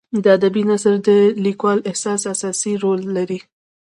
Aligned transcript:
د 0.23 0.25
ادبي 0.37 0.63
نثر 0.69 0.95
د 1.07 1.09
لیکوال 1.45 1.79
احساس 1.89 2.21
اساسي 2.33 2.73
رول 2.83 3.01
لري. 3.15 3.39